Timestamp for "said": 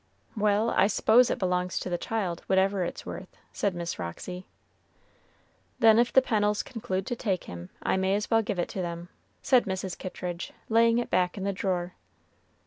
3.53-3.75, 9.43-9.65